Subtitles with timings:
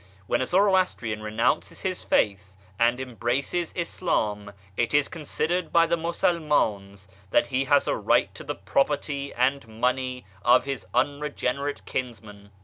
[0.25, 7.07] When a Zoroastrian renounces his faith and embraces Islam, it is considered by the Musulmans
[7.29, 12.49] that he has a right to the property and money of his unregenerate kinsmen.